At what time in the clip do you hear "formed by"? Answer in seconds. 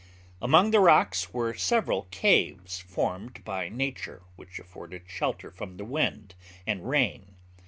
2.79-3.69